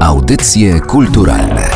Audycje 0.00 0.80
kulturalne 0.80 1.70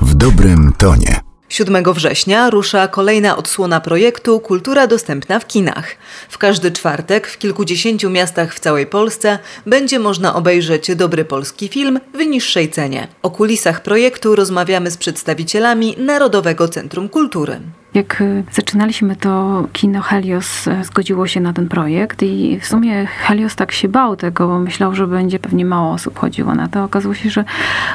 w 0.00 0.14
dobrym 0.14 0.72
tonie. 0.78 1.20
7 1.48 1.84
września 1.94 2.50
rusza 2.50 2.88
kolejna 2.88 3.36
odsłona 3.36 3.80
projektu 3.80 4.40
Kultura 4.40 4.86
dostępna 4.86 5.38
w 5.38 5.46
kinach. 5.46 5.96
W 6.28 6.38
każdy 6.38 6.72
czwartek 6.72 7.26
w 7.26 7.38
kilkudziesięciu 7.38 8.10
miastach 8.10 8.54
w 8.54 8.60
całej 8.60 8.86
Polsce 8.86 9.38
będzie 9.66 9.98
można 9.98 10.34
obejrzeć 10.34 10.96
dobry 10.96 11.24
polski 11.24 11.68
film 11.68 12.00
w 12.14 12.26
niższej 12.26 12.70
cenie. 12.70 13.08
O 13.22 13.30
kulisach 13.30 13.82
projektu 13.82 14.36
rozmawiamy 14.36 14.90
z 14.90 14.96
przedstawicielami 14.96 15.96
Narodowego 15.98 16.68
Centrum 16.68 17.08
Kultury. 17.08 17.60
Jak 17.94 18.20
y, 18.20 18.44
zaczynaliśmy 18.52 19.16
to 19.16 19.64
kino 19.72 20.00
Helios 20.00 20.68
e, 20.68 20.84
zgodziło 20.84 21.26
się 21.26 21.40
na 21.40 21.52
ten 21.52 21.68
projekt 21.68 22.22
i 22.22 22.60
w 22.60 22.66
sumie 22.66 23.06
Helios 23.06 23.56
tak 23.56 23.72
się 23.72 23.88
bał 23.88 24.16
tego, 24.16 24.48
bo 24.48 24.58
myślał, 24.58 24.94
że 24.94 25.06
będzie 25.06 25.38
pewnie 25.38 25.64
mało 25.64 25.92
osób 25.92 26.18
chodziło 26.18 26.54
na 26.54 26.68
to. 26.68 26.84
Okazało 26.84 27.14
się, 27.14 27.30
że 27.30 27.44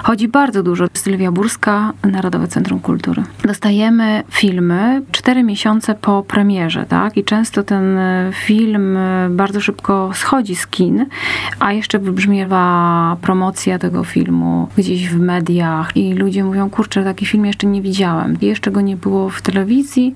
chodzi 0.03 0.27
bardzo 0.27 0.63
dużo. 0.63 0.85
Sylwia 0.93 1.31
Burska, 1.31 1.93
Narodowe 2.03 2.47
Centrum 2.47 2.79
Kultury. 2.79 3.23
Dostajemy 3.43 4.23
filmy 4.29 5.01
cztery 5.11 5.43
miesiące 5.43 5.95
po 5.95 6.23
premierze, 6.23 6.85
tak? 6.85 7.17
I 7.17 7.23
często 7.23 7.63
ten 7.63 7.97
e, 7.97 8.31
film 8.33 8.97
e, 8.97 9.29
bardzo 9.29 9.61
szybko 9.61 10.11
schodzi 10.13 10.55
z 10.55 10.67
kin, 10.67 11.05
a 11.59 11.73
jeszcze 11.73 11.99
wybrzmiewa 11.99 13.17
promocja 13.21 13.79
tego 13.79 14.03
filmu 14.03 14.67
gdzieś 14.77 15.09
w 15.09 15.19
mediach 15.19 15.97
i 15.97 16.13
ludzie 16.13 16.43
mówią, 16.43 16.69
kurczę, 16.69 17.03
taki 17.03 17.25
film 17.25 17.45
jeszcze 17.45 17.67
nie 17.67 17.81
widziałem. 17.81 18.37
Jeszcze 18.41 18.71
go 18.71 18.81
nie 18.81 18.97
było 18.97 19.29
w 19.29 19.41
telewizji, 19.41 19.84
telewizji, 19.85 20.13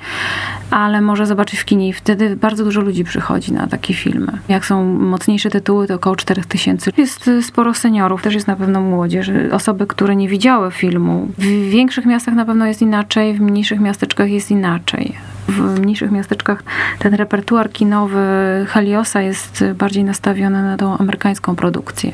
ale 0.71 1.01
może 1.01 1.25
zobaczyć 1.25 1.59
w 1.59 1.65
kinie 1.65 1.89
i 1.89 1.93
wtedy 1.93 2.35
bardzo 2.35 2.63
dużo 2.63 2.81
ludzi 2.81 3.03
przychodzi 3.03 3.53
na 3.53 3.67
takie 3.67 3.93
filmy. 3.93 4.31
Jak 4.47 4.65
są 4.65 4.83
mocniejsze 4.83 5.49
tytuły, 5.49 5.87
to 5.87 5.93
około 5.93 6.15
4000. 6.15 6.91
Jest 6.97 7.27
y, 7.27 7.43
sporo 7.43 7.73
seniorów, 7.73 8.21
też 8.21 8.33
jest 8.33 8.47
na 8.47 8.55
pewno 8.55 8.81
młodzież, 8.81 9.31
osoby, 9.51 9.87
które 9.87 10.15
nie 10.15 10.29
widziały 10.29 10.71
filmu. 10.71 11.27
W 11.37 11.69
większych 11.69 12.05
miastach 12.05 12.35
na 12.35 12.45
pewno 12.45 12.65
jest 12.65 12.81
inaczej, 12.81 13.33
w 13.33 13.41
mniejszych 13.41 13.79
miasteczkach 13.79 14.29
jest 14.29 14.51
inaczej 14.51 15.15
w 15.49 15.79
mniejszych 15.79 16.11
miasteczkach 16.11 16.63
ten 16.99 17.13
repertuar 17.13 17.71
kinowy 17.71 18.19
Heliosa 18.67 19.21
jest 19.21 19.63
bardziej 19.75 20.03
nastawiony 20.03 20.63
na 20.63 20.77
tą 20.77 20.97
amerykańską 20.97 21.55
produkcję. 21.55 22.11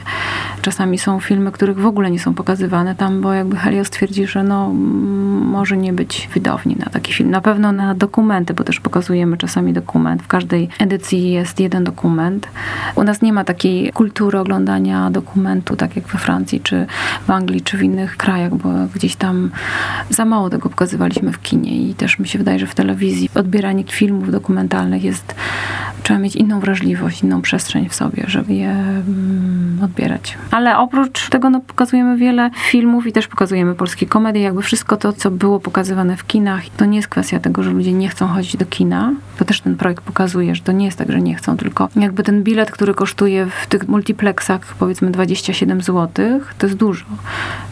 Czasami 0.66 0.98
są 0.98 1.20
filmy, 1.20 1.52
których 1.52 1.80
w 1.80 1.86
ogóle 1.86 2.12
nie 2.12 2.20
są 2.20 2.34
pokazywane 2.34 2.96
tam, 2.96 3.22
bo 3.22 3.34
jakby 3.34 3.56
Helios 3.56 3.90
twierdzi, 3.90 4.28
że 4.28 4.44
no, 4.44 4.74
może 5.46 5.78
nie 5.78 5.94
być 5.94 6.30
wydawni 6.34 6.76
na 6.80 6.86
taki 6.86 7.14
film. 7.14 7.30
Na 7.30 7.42
pewno 7.42 7.72
na 7.72 7.96
dokumenty, 7.96 8.54
bo 8.54 8.64
też 8.64 8.80
pokazujemy 8.80 9.38
czasami 9.38 9.74
dokument. 9.74 10.24
W 10.24 10.28
każdej 10.28 10.70
edycji 10.80 11.32
jest 11.32 11.60
jeden 11.60 11.84
dokument. 11.84 12.48
U 12.96 13.04
nas 13.04 13.22
nie 13.22 13.34
ma 13.34 13.44
takiej 13.44 13.92
kultury 13.92 14.40
oglądania 14.40 15.12
dokumentu, 15.12 15.76
tak 15.76 15.96
jak 15.96 16.08
we 16.08 16.20
Francji, 16.20 16.60
czy 16.60 16.86
w 17.28 17.32
Anglii, 17.32 17.62
czy 17.62 17.78
w 17.78 17.84
innych 17.84 18.18
krajach, 18.18 18.56
bo 18.56 18.70
gdzieś 18.96 19.16
tam 19.16 19.52
za 20.10 20.26
mało 20.26 20.50
tego 20.50 20.70
pokazywaliśmy 20.70 21.32
w 21.32 21.42
kinie 21.42 21.90
i 21.90 21.94
też 21.94 22.20
mi 22.20 22.28
się 22.28 22.38
wydaje, 22.40 22.60
że 22.60 22.68
w 22.68 22.76
telewizji 22.76 23.30
odbieranie 23.36 23.84
filmów 23.84 24.32
dokumentalnych 24.32 25.04
jest, 25.04 25.36
trzeba 26.04 26.20
mieć 26.20 26.36
inną 26.36 26.60
wrażliwość, 26.60 27.24
inną 27.24 27.42
przestrzeń 27.42 27.90
w 27.90 27.96
sobie, 27.96 28.24
żeby 28.28 28.54
je 28.54 28.72
mm, 28.72 29.80
odbierać. 29.84 30.38
Ale 30.56 30.78
oprócz 30.78 31.30
tego 31.30 31.50
no, 31.50 31.60
pokazujemy 31.60 32.18
wiele 32.18 32.50
filmów 32.70 33.08
i 33.08 33.12
też 33.12 33.28
pokazujemy 33.28 33.76
polskie 33.76 34.06
komedie, 34.06 34.42
jakby 34.42 34.62
wszystko 34.62 34.98
to, 34.98 35.14
co 35.14 35.32
było 35.32 35.60
pokazywane 35.60 36.18
w 36.18 36.28
kinach, 36.28 36.64
to 36.78 36.86
nie 36.86 36.98
jest 36.98 37.08
kwestia 37.08 37.40
tego, 37.40 37.64
że 37.64 37.72
ludzie 37.72 37.94
nie 37.94 38.10
chcą 38.10 38.28
chodzić 38.28 38.58
do 38.58 38.66
kina, 38.66 39.14
to 39.38 39.46
też 39.46 39.62
ten 39.62 39.76
projekt 39.76 40.04
pokazuje, 40.04 40.56
że 40.56 40.62
to 40.62 40.72
nie 40.72 40.86
jest 40.86 40.98
tak, 40.98 41.12
że 41.12 41.22
nie 41.22 41.36
chcą, 41.36 41.58
tylko 41.58 41.90
jakby 41.96 42.24
ten 42.24 42.44
bilet, 42.44 42.72
który 42.72 42.94
kosztuje 42.94 43.48
w 43.64 43.68
tych 43.68 43.88
multiplexach 43.88 44.76
powiedzmy 44.80 45.12
27 45.12 45.82
zł, 45.82 46.10
to 46.58 46.66
jest 46.66 46.78
dużo. 46.78 47.06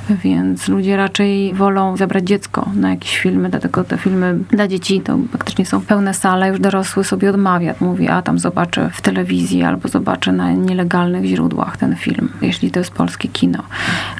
Więc 0.09 0.67
ludzie 0.67 0.97
raczej 0.97 1.53
wolą 1.53 1.97
zabrać 1.97 2.23
dziecko 2.23 2.69
na 2.75 2.89
jakieś 2.89 3.17
filmy, 3.17 3.49
dlatego 3.49 3.83
te 3.83 3.97
filmy 3.97 4.37
dla 4.49 4.67
dzieci 4.67 5.01
to 5.01 5.17
faktycznie 5.31 5.65
są 5.65 5.81
pełne 5.81 6.13
sale, 6.13 6.49
już 6.49 6.59
dorosły 6.59 7.03
sobie 7.03 7.29
odmawia. 7.29 7.75
Mówi, 7.79 8.07
a 8.07 8.21
tam 8.21 8.39
zobaczę 8.39 8.89
w 8.93 9.01
telewizji 9.01 9.63
albo 9.63 9.89
zobaczę 9.89 10.31
na 10.31 10.51
nielegalnych 10.51 11.25
źródłach 11.25 11.77
ten 11.77 11.95
film, 11.95 12.29
jeśli 12.41 12.71
to 12.71 12.79
jest 12.79 12.91
polskie 12.91 13.27
kino. 13.27 13.63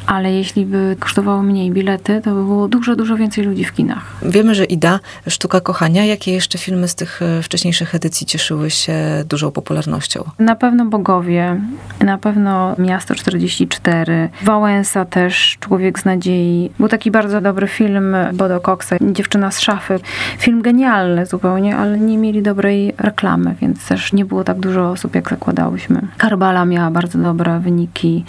Ale 0.07 0.33
jeśli 0.33 0.66
by 0.66 0.95
kosztowało 0.99 1.43
mniej 1.43 1.72
bilety, 1.72 2.22
to 2.23 2.29
by 2.35 2.43
było 2.43 2.67
dużo, 2.67 2.95
dużo 2.95 3.16
więcej 3.16 3.43
ludzi 3.43 3.66
w 3.66 3.73
kinach. 3.73 4.13
Wiemy, 4.22 4.55
że 4.55 4.66
Ida, 4.66 4.99
Sztuka 5.27 5.61
Kochania. 5.61 6.05
Jakie 6.05 6.31
jeszcze 6.31 6.57
filmy 6.57 6.88
z 6.88 6.95
tych 6.95 7.22
e, 7.22 7.41
wcześniejszych 7.41 7.95
edycji 7.95 8.27
cieszyły 8.27 8.69
się 8.69 9.23
dużą 9.29 9.51
popularnością? 9.51 10.23
Na 10.39 10.55
pewno 10.55 10.85
Bogowie, 10.85 11.61
na 11.99 12.17
pewno 12.17 12.75
Miasto 12.77 13.16
44, 13.16 14.29
Wałęsa 14.43 15.05
też, 15.05 15.57
Człowiek 15.59 15.72
z 15.97 16.06
nadziei. 16.06 16.72
Był 16.79 16.88
taki 16.88 17.11
bardzo 17.11 17.41
dobry 17.41 17.67
film 17.67 18.16
Bodo 18.34 18.59
Coxa, 18.59 18.94
Dziewczyna 19.01 19.51
z 19.51 19.59
szafy. 19.59 20.00
Film 20.38 20.61
genialny 20.61 21.25
zupełnie, 21.25 21.78
ale 21.78 22.00
nie 22.00 22.17
mieli 22.17 22.41
dobrej 22.41 22.94
reklamy, 22.97 23.56
więc 23.61 23.88
też 23.88 24.13
nie 24.13 24.25
było 24.25 24.44
tak 24.44 24.59
dużo 24.59 24.91
osób, 24.91 25.16
jak 25.16 25.29
zakładałyśmy. 25.29 26.01
Karbala 26.17 26.66
miała 26.66 26.91
bardzo 26.91 27.19
dobre 27.19 27.59
wyniki. 27.59 28.25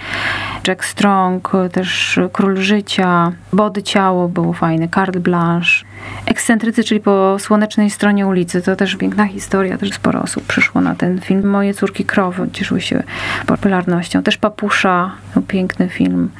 Jack 0.69 0.84
Strong, 0.84 1.52
też 1.72 2.20
Król 2.32 2.56
Życia, 2.56 3.32
Body 3.52 3.82
Ciało 3.82 4.28
było 4.28 4.52
fajne, 4.52 4.88
Carte 4.88 5.20
Blanche. 5.20 5.84
Ekscentrycy, 6.26 6.84
czyli 6.84 7.00
po 7.00 7.36
słonecznej 7.38 7.91
stronie 7.91 8.26
ulicy, 8.26 8.62
to 8.62 8.76
też 8.76 8.97
piękna 8.97 9.26
historia, 9.26 9.78
też 9.78 9.92
sporo 9.92 10.22
osób 10.22 10.44
przyszło 10.47 10.80
na 10.80 10.94
ten 10.94 11.20
film. 11.20 11.47
Moje 11.47 11.75
córki 11.75 12.04
krowy 12.04 12.48
cieszyły 12.52 12.80
się 12.80 13.02
popularnością. 13.47 14.22
Też 14.22 14.36
Papusza, 14.36 15.10
no, 15.36 15.42
piękny 15.48 15.88
film. 15.88 16.30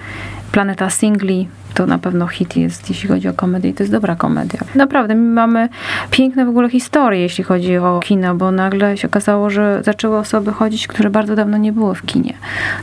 Planeta 0.53 0.91
Singli, 0.91 1.49
to 1.75 1.87
na 1.87 1.99
pewno 1.99 2.27
hit 2.27 2.57
jest, 2.57 2.89
jeśli 2.89 3.09
chodzi 3.09 3.29
o 3.29 3.33
komedię 3.33 3.71
i 3.71 3.75
to 3.75 3.83
jest 3.83 3.93
dobra 3.93 4.17
komedia. 4.17 4.61
Naprawdę, 4.75 5.15
my 5.15 5.33
mamy 5.33 5.69
piękne 6.11 6.47
w 6.47 6.49
ogóle 6.49 6.71
historie, 6.71 7.21
jeśli 7.21 7.45
chodzi 7.45 7.79
o 7.79 8.01
kino, 8.05 8.35
bo 8.35 8.51
nagle 8.51 8.97
się 8.97 9.09
okazało, 9.09 9.51
że 9.51 9.81
zaczęły 9.83 10.19
osoby 10.19 10.53
chodzić, 10.53 10.87
które 10.87 11.11
bardzo 11.11 11.37
dawno 11.37 11.57
nie 11.57 11.73
były 11.73 11.95
w 11.95 12.03
kinie. 12.03 12.35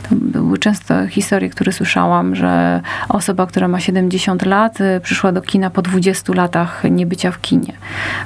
To 0.10 0.16
były 0.16 0.58
często 0.58 1.08
historie, 1.08 1.50
które 1.50 1.72
słyszałam, 1.72 2.36
że 2.36 2.82
osoba, 3.10 3.46
która 3.46 3.68
ma 3.68 3.80
70 3.80 4.46
lat, 4.46 4.82
y, 4.82 5.00
przyszła 5.04 5.32
do 5.32 5.42
kina 5.42 5.70
po 5.70 5.82
20 5.82 6.34
latach 6.34 6.84
niebycia 6.92 7.32
w 7.32 7.42
kinie. 7.42 7.74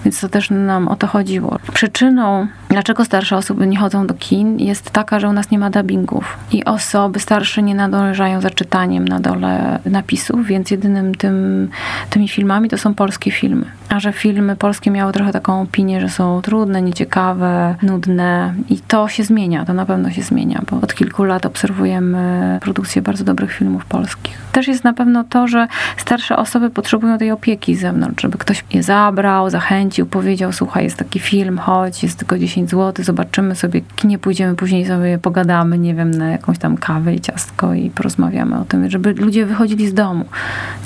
Więc 0.06 0.22
to 0.22 0.30
też 0.30 0.50
nam 0.50 0.88
o 0.88 0.96
to 0.96 1.08
chodziło. 1.08 1.60
Przyczyną, 1.74 2.48
dlaczego 2.70 3.06
starsze 3.06 3.38
osoby 3.38 3.68
nie 3.68 3.78
chodzą 3.78 4.08
do 4.08 4.14
kin, 4.14 4.60
jest 4.60 4.92
taka, 4.92 5.20
że 5.20 5.30
u 5.30 5.34
nas 5.34 5.52
nie 5.52 5.60
ma 5.60 5.70
dubbingów 5.70 6.38
i 6.52 6.66
osoby 6.66 7.20
starsze 7.20 7.64
nie 7.64 7.76
nadążają 7.76 8.42
za 8.42 8.50
czytaniem 8.50 9.08
na 9.08 9.20
dole 9.20 9.80
napisów, 9.86 10.48
więc 10.56 10.72
jedynym 10.72 11.16
tym, 11.16 11.68
tymi 12.10 12.28
filmami 12.28 12.70
to 12.70 12.78
są 12.78 12.94
polskie 12.94 13.32
filmy. 13.32 13.66
A 13.90 14.00
że 14.00 14.14
filmy 14.14 14.56
polskie 14.56 14.92
miały 14.92 15.14
trochę 15.14 15.32
taką 15.32 15.62
opinię, 15.62 16.02
że 16.02 16.10
są 16.10 16.42
trudne, 16.42 16.82
nieciekawe, 16.82 17.76
nudne 17.82 18.54
i 18.70 18.80
to 18.80 19.08
się 19.08 19.24
zmienia, 19.24 19.66
to 19.66 19.74
na 19.74 19.86
pewno 19.86 20.12
się 20.12 20.22
zmienia, 20.22 20.62
bo 20.72 20.78
od 20.82 20.94
kilku 20.94 21.24
lat 21.24 21.46
obserwujemy 21.46 22.58
produkcję 22.62 23.02
bardzo 23.02 23.24
dobrych 23.24 23.54
filmów 23.54 23.86
polskich. 23.86 24.38
Też 24.52 24.68
jest 24.68 24.84
na 24.84 24.94
pewno 24.94 25.24
to, 25.24 25.48
że 25.48 25.68
starsze 25.98 26.38
osoby 26.38 26.70
potrzebują 26.70 27.18
tej 27.18 27.32
opieki 27.32 27.76
z 27.76 27.82
zewnątrz, 27.82 28.22
żeby 28.22 28.38
ktoś 28.38 28.64
je 28.74 28.84
zabrał, 28.84 29.50
zachęcił, 29.50 30.06
powiedział, 30.06 30.52
słuchaj, 30.52 30.84
jest 30.84 30.98
taki 30.98 31.20
film, 31.20 31.58
chodź, 31.58 32.04
jest 32.04 32.20
tylko 32.20 32.38
10 32.38 32.70
zł, 32.70 33.06
zobaczymy 33.06 33.56
sobie, 33.56 33.82
nie 34.04 34.20
pójdziemy, 34.20 34.56
później 34.56 34.86
sobie 34.86 35.18
pogadamy, 35.18 35.78
nie 35.78 35.96
wiem, 35.96 36.12
na 36.12 36.30
jakąś 36.30 36.58
tam 36.58 36.78
kawę 36.78 37.14
i 37.14 37.20
ciastko 37.20 37.74
i 37.74 37.90
porozmawiamy 37.90 38.60
o 38.60 38.66
tym, 38.66 38.90
żeby 38.90 39.14
ludzie 39.14 39.46
wychodzili 39.46 39.88
z 39.88 39.94
domu, 39.94 40.26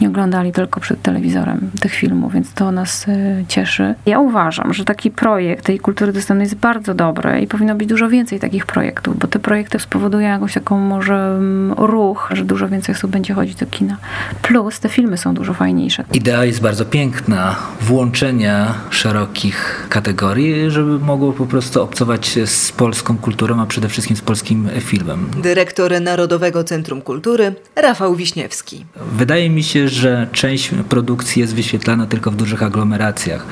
nie 0.01 0.07
oglądali 0.07 0.51
tylko 0.51 0.79
przed 0.79 1.01
telewizorem 1.01 1.71
tych 1.81 1.93
filmów, 1.93 2.33
więc 2.33 2.53
to 2.53 2.71
nas 2.71 3.07
y, 3.07 3.45
cieszy. 3.47 3.95
Ja 4.05 4.19
uważam, 4.19 4.73
że 4.73 4.85
taki 4.85 5.11
projekt 5.11 5.65
tej 5.65 5.79
kultury 5.79 6.13
dostępnej 6.13 6.45
jest 6.45 6.55
bardzo 6.55 6.93
dobry 6.93 7.41
i 7.41 7.47
powinno 7.47 7.75
być 7.75 7.87
dużo 7.87 8.09
więcej 8.09 8.39
takich 8.39 8.65
projektów, 8.65 9.19
bo 9.19 9.27
te 9.27 9.39
projekty 9.39 9.79
spowodują 9.79 10.29
jakąś 10.29 10.53
taką 10.53 10.79
może 10.79 11.15
mm, 11.15 11.73
ruch, 11.77 12.29
że 12.31 12.45
dużo 12.45 12.67
więcej 12.67 12.95
osób 12.95 13.11
będzie 13.11 13.33
chodzić 13.33 13.55
do 13.55 13.65
kina. 13.65 13.97
Plus 14.41 14.79
te 14.79 14.89
filmy 14.89 15.17
są 15.17 15.33
dużo 15.33 15.53
fajniejsze. 15.53 16.03
Idea 16.13 16.45
jest 16.45 16.61
bardzo 16.61 16.85
piękna, 16.85 17.55
włączenia 17.81 18.73
szerokich 18.89 19.87
kategorii, 19.89 20.71
żeby 20.71 20.99
mogło 20.99 21.33
po 21.33 21.45
prostu 21.45 21.81
obcować 21.83 22.39
z 22.45 22.71
polską 22.71 23.17
kulturą, 23.17 23.61
a 23.61 23.65
przede 23.65 23.89
wszystkim 23.89 24.15
z 24.15 24.21
polskim 24.21 24.69
filmem. 24.79 25.29
Dyrektor 25.41 26.01
Narodowego 26.01 26.63
Centrum 26.63 27.01
Kultury 27.01 27.55
Rafał 27.75 28.15
Wiśniewski. 28.15 28.85
Wydaje 29.11 29.48
mi 29.49 29.63
się, 29.63 29.89
że 29.89 30.27
część 30.31 30.71
produkcji 30.89 31.39
jest 31.39 31.55
wyświetlana 31.55 32.05
tylko 32.05 32.31
w 32.31 32.35
dużych 32.35 32.63
aglomeracjach. 32.63 33.45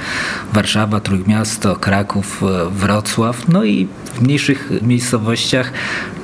Warszawa, 0.54 1.00
Trójmiasto, 1.00 1.76
Kraków, 1.76 2.42
Wrocław, 2.72 3.48
no 3.48 3.64
i 3.64 3.88
w 4.14 4.22
mniejszych 4.22 4.70
miejscowościach 4.82 5.72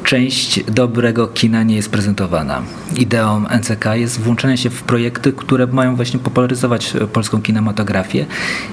część 0.04 0.64
dobrego 0.64 1.28
kina 1.28 1.64
nie 1.64 1.76
jest 1.76 1.90
prezentowana. 1.90 2.62
Ideą 2.96 3.46
NCK 3.60 3.86
jest 3.94 4.20
włączenie 4.22 4.58
się 4.58 4.70
w 4.70 4.84
projekty, 4.84 5.34
które 5.34 5.68
mają 5.68 5.96
właśnie 5.96 6.20
popularyzować 6.20 6.94
polską 7.14 7.42
kinematografię 7.42 8.26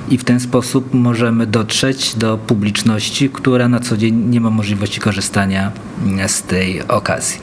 i 0.09 0.19
w 0.19 0.25
ten 0.25 0.41
sposób 0.41 0.94
możemy 0.94 1.47
dotrzeć 1.47 2.15
do 2.15 2.38
publiczności, 2.38 3.31
która 3.31 3.69
na 3.69 3.81
co 3.81 3.97
dzień 3.97 4.15
nie 4.15 4.41
ma 4.41 4.50
możliwości 4.50 5.00
korzystania 5.00 5.73
z 6.27 6.43
tej 6.43 6.88
okazji. 6.88 7.41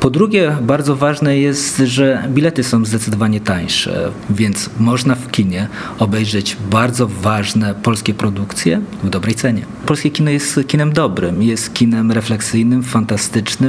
Po 0.00 0.10
drugie, 0.10 0.56
bardzo 0.62 0.96
ważne 0.96 1.38
jest, 1.38 1.78
że 1.78 2.24
bilety 2.28 2.64
są 2.64 2.84
zdecydowanie 2.84 3.40
tańsze, 3.40 4.10
więc 4.30 4.70
można 4.80 5.14
w 5.14 5.30
kinie 5.30 5.68
obejrzeć 5.98 6.56
bardzo 6.70 7.08
ważne 7.08 7.74
polskie 7.74 8.14
produkcje 8.14 8.80
w 9.02 9.10
dobrej 9.10 9.34
cenie. 9.34 9.62
Polskie 9.86 10.10
kino 10.10 10.30
jest 10.30 10.60
kinem 10.66 10.92
dobrym, 10.92 11.42
jest 11.42 11.74
kinem 11.74 12.12
refleksyjnym, 12.12 12.82
fantastycznym, 12.82 13.21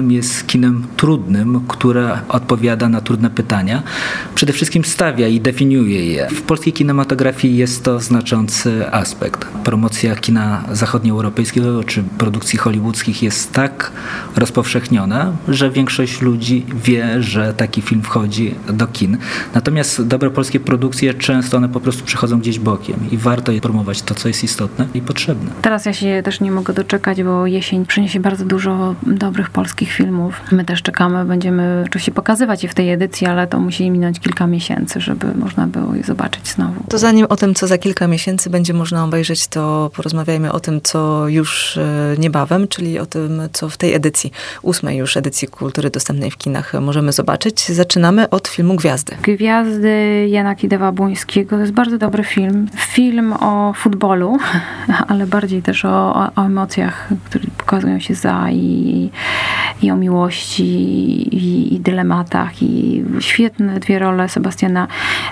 jest 0.10 0.48
kinem 0.48 0.88
trudnym, 0.98 1.62
które 1.68 2.20
odpowiada 2.30 2.90
na 2.90 3.02
trudne 3.02 3.30
pytania. 3.30 3.84
Przede 4.36 4.54
wszystkim 4.54 4.86
stawia 4.86 5.28
i 5.28 5.42
definiuje 5.42 6.06
je. 6.06 6.28
W 6.30 6.42
polskiej 6.42 6.74
kinematografii 6.74 7.58
jest 7.58 7.84
to 7.84 8.00
znaczący 8.00 8.92
aspekt. 8.92 9.46
Promocja 9.64 10.16
kina 10.16 10.64
zachodnioeuropejskiego 10.72 11.84
czy 11.84 12.04
produkcji 12.18 12.60
hollywoodzkich 12.60 13.24
jest 13.24 13.52
tak 13.54 13.92
rozpowszechniona, 14.36 15.34
że 15.48 15.72
większość 15.72 16.22
ludzi 16.22 16.66
wie, 16.84 17.24
że 17.24 17.54
taki 17.54 17.82
film 17.82 18.02
wchodzi 18.02 18.56
do 18.70 18.88
kin. 18.88 19.18
Natomiast 19.54 20.08
dobre 20.08 20.30
polskie 20.30 20.60
produkcje 20.60 21.14
często 21.14 21.58
one 21.58 21.70
po 21.70 21.80
prostu 21.80 22.04
przechodzą 22.04 22.40
gdzieś 22.40 22.60
bokiem 22.60 22.96
i 23.12 23.18
warto 23.18 23.52
je 23.52 23.62
promować 23.62 24.02
to, 24.02 24.16
co 24.16 24.28
jest 24.28 24.44
istotne 24.44 24.88
i 24.94 25.02
potrzebne. 25.02 25.52
Teraz 25.62 25.86
ja 25.86 25.94
się 25.94 26.22
też 26.26 26.40
nie 26.40 26.52
mogę 26.52 26.74
doczekać, 26.74 27.24
bo 27.24 27.48
jesień 27.48 27.86
przyniesie 27.86 28.20
bardzo 28.20 28.46
dużo 28.46 28.96
dobrych 29.04 29.43
polskich 29.50 29.92
filmów. 29.92 30.42
My 30.52 30.66
też 30.66 30.82
czekamy, 30.82 31.26
będziemy 31.26 31.84
oczywiście 31.86 32.12
pokazywać 32.12 32.64
je 32.64 32.70
w 32.70 32.74
tej 32.74 32.92
edycji, 32.92 33.28
ale 33.28 33.48
to 33.48 33.60
musi 33.60 33.92
minąć 33.92 34.20
kilka 34.20 34.48
miesięcy, 34.48 35.02
żeby 35.02 35.36
można 35.36 35.68
było 35.68 35.96
je 35.96 36.04
zobaczyć 36.04 36.48
znowu. 36.48 36.84
To 36.90 36.98
zanim 36.98 37.26
o 37.30 37.36
tym, 37.36 37.56
co 37.56 37.68
za 37.68 37.78
kilka 37.78 38.08
miesięcy 38.08 38.50
będzie 38.50 38.74
można 38.74 39.04
obejrzeć, 39.04 39.48
to 39.48 39.92
porozmawiajmy 39.96 40.52
o 40.52 40.60
tym, 40.60 40.82
co 40.84 41.28
już 41.28 41.78
e, 41.78 42.16
niebawem, 42.18 42.68
czyli 42.68 43.00
o 43.00 43.06
tym, 43.06 43.42
co 43.54 43.70
w 43.70 43.78
tej 43.78 43.94
edycji, 43.94 44.32
ósmej 44.62 44.98
już 44.98 45.18
edycji 45.18 45.48
kultury 45.48 45.90
dostępnej 45.90 46.32
w 46.32 46.38
kinach 46.38 46.74
możemy 46.82 47.12
zobaczyć. 47.12 47.72
Zaczynamy 47.72 48.30
od 48.30 48.48
filmu 48.48 48.76
Gwiazdy. 48.76 49.16
Gwiazdy 49.24 50.28
Jana 50.30 50.56
Kidewa-Błońskiego 50.56 51.50
to 51.50 51.60
jest 51.60 51.72
bardzo 51.72 51.98
dobry 51.98 52.24
film. 52.24 52.68
Film 52.78 53.34
o 53.34 53.74
futbolu, 53.74 54.38
ale 55.08 55.28
bardziej 55.28 55.62
też 55.62 55.86
o, 55.86 56.16
o, 56.16 56.32
o 56.36 56.46
emocjach, 56.46 57.10
które 57.26 57.44
pokazują 57.74 58.00
się 58.00 58.16
za 58.16 58.52
i, 58.52 59.10
i 59.82 59.92
o 59.92 59.96
miłości 59.96 60.64
i, 61.36 61.76
i 61.76 61.80
dylematach. 61.80 62.64
I 62.64 63.04
świetne 63.20 63.80
dwie 63.80 64.00
role 64.00 64.30
Sebastiana 64.30 64.88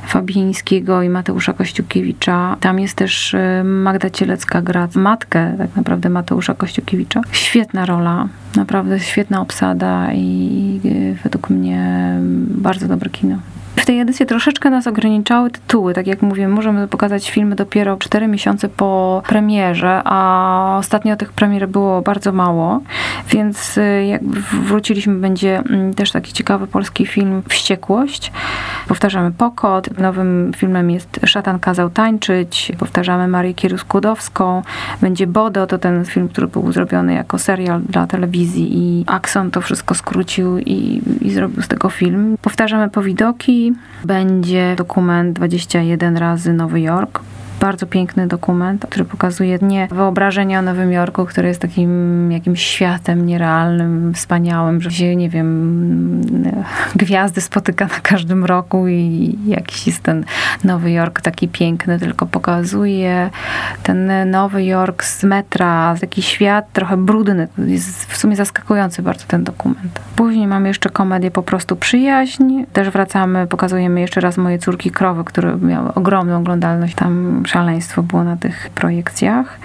Fabińskiego 0.07 1.01
i 1.01 1.09
Mateusza 1.09 1.53
Kościukiewicza. 1.53 2.57
Tam 2.59 2.79
jest 2.79 2.95
też 2.95 3.33
y, 3.33 3.63
Magda 3.63 4.09
Cielecka 4.09 4.61
gra 4.61 4.87
matkę 4.95 5.55
tak 5.57 5.75
naprawdę 5.75 6.09
Mateusza 6.09 6.53
Kościukiewicza. 6.53 7.21
Świetna 7.31 7.85
rola, 7.85 8.27
naprawdę 8.55 8.99
świetna 8.99 9.41
obsada 9.41 10.13
i 10.13 10.79
y, 10.85 11.17
według 11.23 11.49
mnie 11.49 12.13
bardzo 12.47 12.87
dobre 12.87 13.09
kino. 13.09 13.37
W 13.75 13.85
tej 13.85 13.99
edycji 13.99 14.25
troszeczkę 14.25 14.69
nas 14.69 14.87
ograniczały 14.87 15.49
tytuły. 15.49 15.93
Tak 15.93 16.07
jak 16.07 16.21
mówię, 16.21 16.47
możemy 16.47 16.87
pokazać 16.87 17.31
filmy 17.31 17.55
dopiero 17.55 17.97
4 17.97 18.27
miesiące 18.27 18.69
po 18.69 19.21
premierze, 19.27 20.01
a 20.05 20.75
ostatnio 20.79 21.15
tych 21.15 21.33
premier 21.33 21.67
było 21.67 22.01
bardzo 22.01 22.31
mało, 22.31 22.81
więc 23.29 23.77
y, 23.77 24.05
jak 24.05 24.23
wróciliśmy, 24.63 25.13
będzie 25.13 25.57
mm, 25.57 25.93
też 25.93 26.11
taki 26.11 26.33
ciekawy 26.33 26.67
polski 26.67 27.05
film 27.05 27.43
Wściekłość. 27.49 28.31
Powtarzamy 28.87 29.31
Pokot. 29.31 29.97
Nowym 29.97 30.51
filmem 30.55 30.91
jest 30.91 31.19
Szatan 31.25 31.59
kazał 31.59 31.89
tańczyć. 31.89 32.71
Powtarzamy 32.77 33.27
Marię 33.27 33.53
Kieruskudowską. 33.53 34.61
Będzie 35.01 35.27
Bodo, 35.27 35.67
to 35.67 35.77
ten 35.77 36.05
film, 36.05 36.29
który 36.29 36.47
był 36.47 36.71
zrobiony 36.71 37.13
jako 37.13 37.39
serial 37.39 37.81
dla 37.81 38.07
telewizji 38.07 38.77
i 38.77 39.03
Axon 39.07 39.51
to 39.51 39.61
wszystko 39.61 39.95
skrócił 39.95 40.59
i, 40.59 41.01
i 41.21 41.31
zrobił 41.31 41.61
z 41.61 41.67
tego 41.67 41.89
film. 41.89 42.37
Powtarzamy 42.41 42.89
Powidoki 42.89 43.73
będzie 44.05 44.75
dokument 44.77 45.35
21 45.35 46.17
razy 46.17 46.53
Nowy 46.53 46.81
Jork 46.81 47.21
bardzo 47.61 47.87
piękny 47.87 48.27
dokument, 48.27 48.85
który 48.89 49.05
pokazuje 49.05 49.59
nie 49.61 49.87
wyobrażenie 49.87 50.59
o 50.59 50.61
Nowym 50.61 50.91
Jorku, 50.91 51.25
który 51.25 51.47
jest 51.47 51.61
takim 51.61 52.31
jakimś 52.31 52.61
światem 52.61 53.25
nierealnym, 53.25 54.13
wspaniałym, 54.13 54.81
że 54.81 54.91
się, 54.91 55.15
nie 55.15 55.29
wiem, 55.29 56.21
gwiazdy 56.95 57.41
spotyka 57.41 57.85
na 57.85 57.99
każdym 58.03 58.45
roku 58.45 58.87
i 58.87 59.37
jakiś 59.45 59.87
jest 59.87 60.03
ten 60.03 60.25
Nowy 60.63 60.91
Jork 60.91 61.21
taki 61.21 61.47
piękny, 61.47 61.99
tylko 61.99 62.25
pokazuje 62.25 63.29
ten 63.83 64.29
Nowy 64.31 64.63
Jork 64.63 65.03
z 65.03 65.23
metra, 65.23 65.95
taki 66.01 66.21
świat 66.21 66.73
trochę 66.73 66.97
brudny. 66.97 67.47
Jest 67.57 68.05
w 68.05 68.17
sumie 68.17 68.35
zaskakujący 68.35 69.01
bardzo 69.01 69.25
ten 69.27 69.43
dokument. 69.43 69.99
Później 70.15 70.47
mamy 70.47 70.67
jeszcze 70.67 70.89
komedię 70.89 71.31
Po 71.31 71.43
prostu 71.43 71.75
przyjaźń. 71.75 72.63
Też 72.73 72.89
wracamy, 72.89 73.47
pokazujemy 73.47 74.01
jeszcze 74.01 74.21
raz 74.21 74.37
Moje 74.37 74.59
córki 74.59 74.91
krowy, 74.91 75.23
które 75.23 75.57
miały 75.57 75.93
ogromną 75.93 76.37
oglądalność. 76.37 76.95
Tam 76.95 77.43
szaleństwo 77.51 78.03
było 78.03 78.23
na 78.23 78.37
tych 78.37 78.69
projekcjach. 78.69 79.59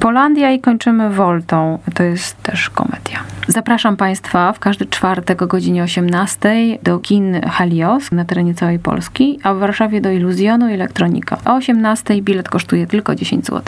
Polandia 0.00 0.50
i 0.50 0.60
kończymy 0.60 1.10
Voltą. 1.10 1.78
To 1.94 2.02
jest 2.02 2.42
też 2.42 2.70
komedia. 2.70 3.18
Zapraszam 3.48 3.96
Państwa 3.96 4.52
w 4.52 4.58
każdy 4.58 4.86
czwartek 4.86 5.42
o 5.42 5.46
godzinie 5.46 5.82
18 5.82 6.54
do 6.82 6.98
kin 6.98 7.40
Helios 7.40 8.12
na 8.12 8.24
terenie 8.24 8.54
całej 8.54 8.78
Polski, 8.78 9.38
a 9.42 9.54
w 9.54 9.58
Warszawie 9.58 10.00
do 10.00 10.10
Iluzjonu 10.10 10.68
i 10.68 10.72
Elektronika. 10.72 11.38
O 11.44 11.54
18 11.54 12.22
bilet 12.22 12.48
kosztuje 12.48 12.86
tylko 12.86 13.14
10 13.14 13.46
zł. 13.46 13.62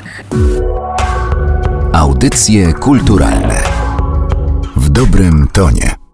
Audycje 1.92 2.72
kulturalne 2.72 3.62
w 4.76 4.88
dobrym 4.88 5.48
tonie. 5.52 6.05